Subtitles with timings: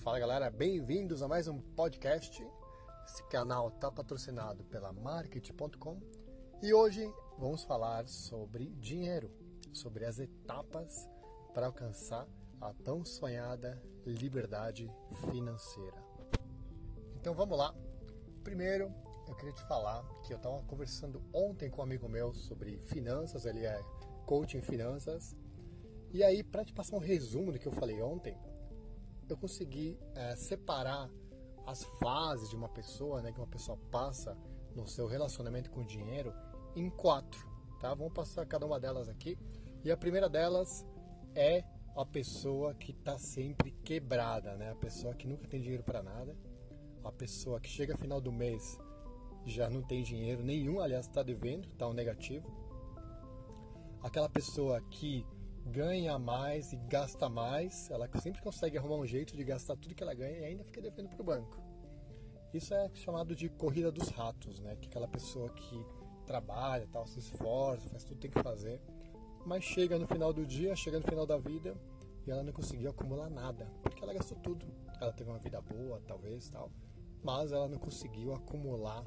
[0.00, 2.46] Fala galera, bem-vindos a mais um podcast.
[3.04, 6.00] Esse canal está patrocinado pela Market.com
[6.62, 9.30] e hoje vamos falar sobre dinheiro,
[9.72, 11.08] sobre as etapas
[11.52, 12.26] para alcançar
[12.60, 14.90] a tão sonhada liberdade
[15.30, 16.02] financeira.
[17.16, 17.74] Então vamos lá.
[18.44, 18.94] Primeiro,
[19.26, 23.44] eu queria te falar que eu estava conversando ontem com um amigo meu sobre finanças,
[23.44, 23.82] ele é
[24.24, 25.36] coaching em finanças.
[26.12, 28.34] E aí, para te passar um resumo do que eu falei ontem,
[29.32, 31.10] eu consegui é, separar
[31.66, 34.36] as fases de uma pessoa, né, que uma pessoa passa
[34.74, 36.32] no seu relacionamento com o dinheiro,
[36.74, 37.46] em quatro,
[37.80, 37.92] tá?
[37.94, 39.36] Vamos passar cada uma delas aqui.
[39.84, 40.86] E a primeira delas
[41.34, 41.62] é
[41.96, 44.70] a pessoa que está sempre quebrada, né?
[44.70, 46.36] A pessoa que nunca tem dinheiro para nada,
[47.04, 48.78] a pessoa que chega final do mês
[49.44, 52.46] já não tem dinheiro nenhum, aliás, está devendo, está um negativo.
[54.02, 55.26] Aquela pessoa que
[55.68, 60.02] ganha mais e gasta mais, ela sempre consegue arrumar um jeito de gastar tudo que
[60.02, 61.60] ela ganha e ainda fica devendo para o banco.
[62.52, 64.76] Isso é chamado de corrida dos ratos, né?
[64.76, 65.86] Que aquela pessoa que
[66.26, 68.80] trabalha, tal, se esforça, faz tudo que tem que fazer,
[69.44, 71.76] mas chega no final do dia, chega no final da vida
[72.26, 74.66] e ela não conseguiu acumular nada, porque ela gastou tudo.
[75.00, 76.70] Ela teve uma vida boa, talvez, tal,
[77.22, 79.04] mas ela não conseguiu acumular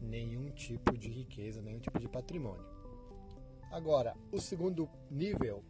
[0.00, 2.66] nenhum tipo de riqueza, nenhum tipo de patrimônio.
[3.70, 5.62] Agora, o segundo nível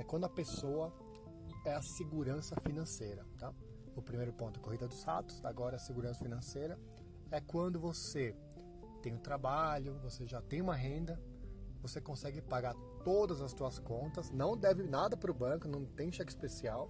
[0.00, 0.90] é quando a pessoa
[1.62, 3.52] é a segurança financeira, tá?
[3.94, 6.78] O primeiro ponto é corrida dos ratos, agora a segurança financeira
[7.30, 8.34] é quando você
[9.02, 11.20] tem um trabalho, você já tem uma renda,
[11.82, 16.10] você consegue pagar todas as suas contas, não deve nada para o banco, não tem
[16.10, 16.88] cheque especial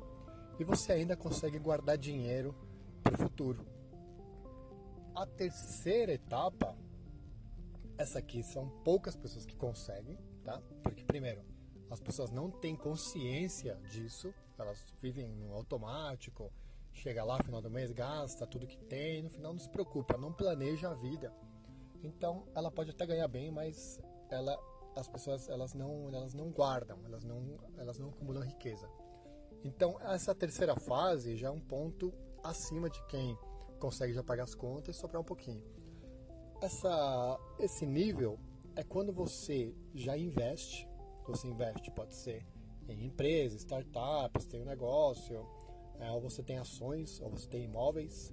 [0.60, 2.54] e você ainda consegue guardar dinheiro
[3.02, 3.66] para o futuro.
[5.16, 6.76] A terceira etapa,
[7.98, 10.62] essa aqui são poucas pessoas que conseguem, tá?
[10.84, 11.49] Porque primeiro,
[11.90, 16.52] as pessoas não têm consciência disso, elas vivem no automático,
[16.92, 20.16] chega lá no final do mês, gasta tudo que tem, no final não se preocupa,
[20.16, 21.34] não planeja a vida.
[22.02, 24.56] Então, ela pode até ganhar bem, mas ela,
[24.96, 28.88] as pessoas elas não, elas não guardam, elas não, elas não acumulam riqueza.
[29.64, 32.12] Então, essa terceira fase já é um ponto
[32.42, 33.36] acima de quem
[33.78, 35.62] consegue já pagar as contas e sobrar um pouquinho.
[36.62, 38.38] Essa, esse nível
[38.76, 40.88] é quando você já investe,
[41.28, 42.46] você investe pode ser
[42.88, 45.46] em empresas, startups, tem um negócio,
[45.98, 48.32] é, ou você tem ações, ou você tem imóveis,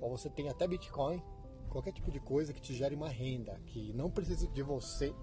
[0.00, 1.22] ou você tem até Bitcoin,
[1.70, 5.14] qualquer tipo de coisa que te gere uma renda, que não precisa de você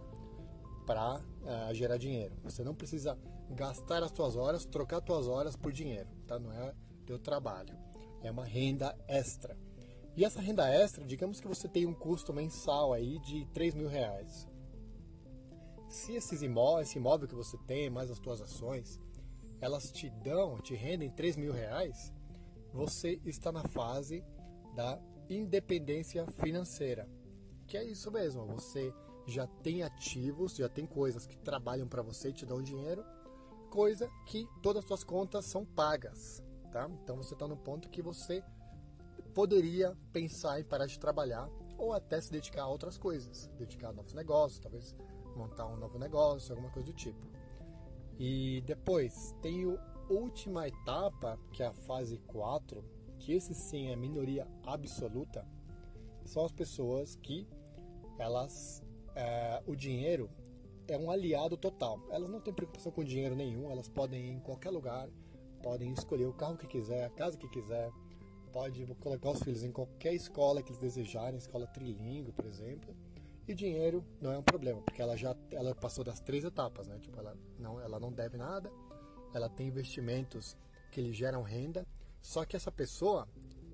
[0.86, 2.36] para é, gerar dinheiro.
[2.44, 3.18] Você não precisa
[3.50, 6.40] gastar as suas horas, trocar as suas horas por dinheiro, tá?
[6.40, 6.74] Não é
[7.06, 7.78] teu trabalho,
[8.22, 9.58] é uma renda extra.
[10.16, 13.88] E essa renda extra, digamos que você tem um custo mensal aí de 3 mil
[13.88, 14.48] reais
[15.94, 19.00] se esses imóveis, esse imóvel que você tem, mais as suas ações,
[19.62, 22.12] elas te dão, te rendem 3 mil reais,
[22.74, 24.26] você está na fase
[24.76, 25.00] da
[25.30, 27.08] independência financeira.
[27.68, 28.92] Que é isso mesmo, você
[29.28, 33.06] já tem ativos, já tem coisas que trabalham para você e te dão dinheiro,
[33.70, 36.90] coisa que todas as suas contas são pagas, tá?
[37.04, 38.44] Então você está no ponto que você
[39.32, 43.94] poderia pensar em parar de trabalhar ou até se dedicar a outras coisas, dedicar a
[43.94, 44.96] novos negócios, talvez
[45.38, 47.28] montar um novo negócio, alguma coisa do tipo.
[48.20, 52.84] E depois tem a última etapa, que é a fase 4,
[53.20, 55.48] que esse sim é minoria absoluta,
[56.26, 57.48] são as pessoas que
[58.18, 58.82] elas
[59.16, 60.30] é, o dinheiro
[60.88, 62.00] é um aliado total.
[62.10, 65.10] Elas não têm preocupação com dinheiro nenhum, elas podem ir em qualquer lugar,
[65.62, 67.90] podem escolher o carro que quiser, a casa que quiser,
[68.52, 72.96] pode colocar os filhos em qualquer escola que eles desejarem, escola trilingue, por exemplo
[73.48, 76.98] e dinheiro não é um problema, porque ela já ela passou das três etapas, né?
[77.00, 78.72] Tipo, ela não, ela não deve nada,
[79.34, 80.56] ela tem investimentos
[80.92, 81.86] que lhe geram renda,
[82.22, 83.28] só que essa pessoa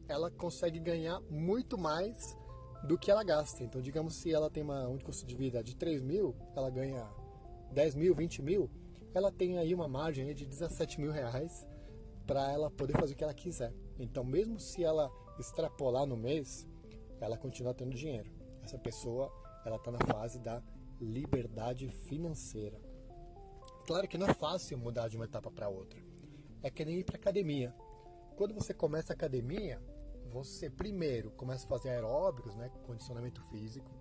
[0.07, 2.35] ela consegue ganhar muito mais
[2.83, 3.63] do que ela gasta.
[3.63, 7.07] Então, digamos, se ela tem uma, um custo de vida de 3 mil, ela ganha
[7.71, 8.69] 10 mil, 20 mil,
[9.13, 11.67] ela tem aí uma margem de 17 mil reais
[12.25, 13.73] para ela poder fazer o que ela quiser.
[13.99, 16.67] Então, mesmo se ela extrapolar no mês,
[17.19, 18.29] ela continua tendo dinheiro.
[18.63, 19.31] Essa pessoa
[19.65, 20.61] ela está na fase da
[20.99, 22.79] liberdade financeira.
[23.85, 25.99] Claro que não é fácil mudar de uma etapa para outra.
[26.61, 27.73] É que nem ir para academia.
[28.35, 29.81] Quando você começa a academia,
[30.31, 33.91] você primeiro começa a fazer aeróbicos, né, condicionamento físico,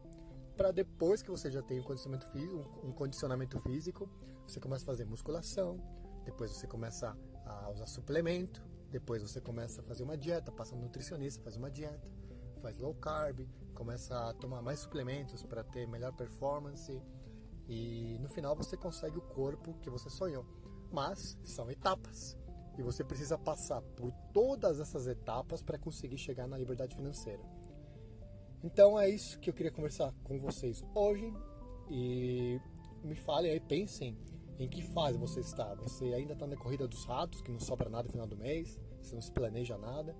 [0.56, 4.10] para depois que você já tem um condicionamento físico, um condicionamento físico,
[4.46, 5.80] você começa a fazer musculação,
[6.24, 7.16] depois você começa
[7.46, 11.70] a usar suplemento, depois você começa a fazer uma dieta, passa no nutricionista, faz uma
[11.70, 12.10] dieta,
[12.60, 13.46] faz low carb,
[13.78, 17.00] começa a tomar mais suplementos para ter melhor performance
[17.68, 20.44] e no final você consegue o corpo que você sonhou.
[20.90, 22.36] Mas são etapas.
[22.76, 27.42] e você precisa passar por todas essas etapas para conseguir chegar na liberdade financeira.
[28.62, 31.32] Então é isso que eu queria conversar com vocês hoje
[31.90, 32.60] e
[33.02, 34.16] me falem aí, pensem
[34.60, 35.74] em que fase você está.
[35.74, 38.78] Você ainda está na corrida dos ratos, que não sobra nada no final do mês,
[39.00, 40.16] você não se planeja nada,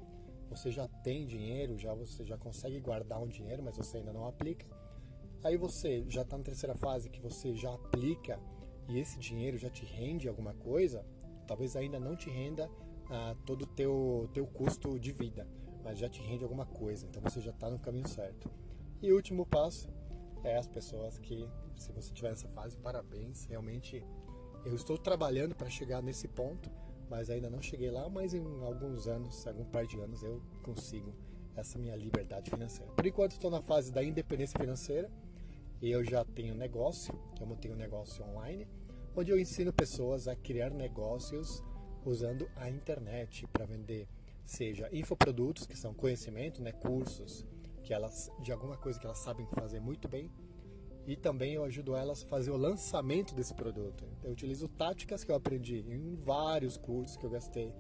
[0.48, 4.26] você já tem dinheiro, já você já consegue guardar um dinheiro, mas você ainda não
[4.26, 4.66] aplica.
[5.42, 8.40] Aí você já está na terceira fase que você já aplica
[8.88, 11.04] e esse dinheiro já te rende alguma coisa,
[11.46, 12.68] talvez ainda não te renda
[13.10, 15.46] ah, todo o teu, teu custo de vida,
[15.84, 18.50] mas já te rende alguma coisa, então você já está no caminho certo.
[19.00, 19.88] E o último passo
[20.42, 24.04] é as pessoas que, se você tiver nessa fase, parabéns, realmente
[24.64, 26.70] eu estou trabalhando para chegar nesse ponto,
[27.08, 31.14] mas ainda não cheguei lá, mas em alguns anos, algum par de anos, eu consigo
[31.56, 32.93] essa minha liberdade financeira.
[32.93, 35.10] Por enquanto estou na fase da independência financeira,
[35.81, 38.66] eu já tenho negócio, eu montei um negócio online,
[39.16, 41.62] onde eu ensino pessoas a criar negócios
[42.05, 44.08] usando a internet para vender,
[44.44, 47.44] seja infoprodutos, que são conhecimento, né, cursos,
[47.82, 50.31] que elas de alguma coisa que elas sabem fazer muito bem,
[51.08, 54.05] e também eu ajudo elas a fazer o lançamento desse produto.
[54.22, 57.72] Eu utilizo táticas que eu aprendi em vários cursos que eu gastei,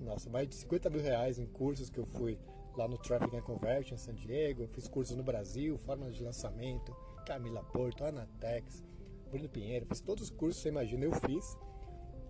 [0.00, 2.36] nossa, mais de 50 mil reais em cursos que eu fui
[2.76, 6.92] lá no Traffic and Conversion em San Diego, fiz cursos no Brasil, formas de lançamento,
[7.24, 8.82] Camila Porto, Anatex,
[9.30, 11.56] Bruno Pinheiro, fiz todos os cursos você imagina, eu fiz.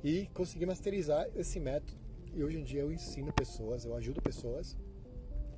[0.02, 1.98] E consegui masterizar esse método.
[2.34, 4.76] E hoje em dia eu ensino pessoas, eu ajudo pessoas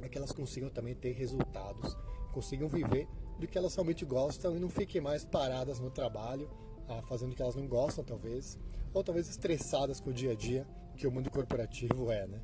[0.01, 1.97] a que elas consigam também ter resultados,
[2.33, 6.51] consigam viver do que elas realmente gostam e não fiquem mais paradas no trabalho,
[6.89, 8.59] ah, fazendo o que elas não gostam, talvez,
[8.93, 10.67] ou talvez estressadas com o dia a dia,
[10.97, 12.41] que o mundo corporativo é, né?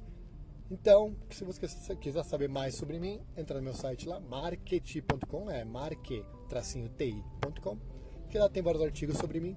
[0.70, 5.64] Então, se você quiser saber mais sobre mim, entra no meu site lá, market.com, é
[5.64, 7.78] marque-ti.com,
[8.30, 9.56] que lá tem vários artigos sobre mim.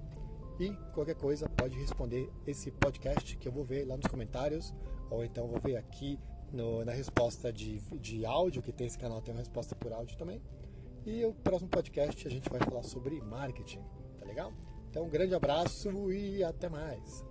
[0.60, 4.74] E qualquer coisa pode responder esse podcast que eu vou ver lá nos comentários,
[5.10, 6.18] ou então vou ver aqui
[6.52, 10.16] no, na resposta de, de áudio, que tem esse canal, tem uma resposta por áudio
[10.16, 10.40] também.
[11.06, 13.80] E o próximo podcast a gente vai falar sobre marketing,
[14.18, 14.52] tá legal?
[14.90, 17.25] Então, um grande abraço e até mais!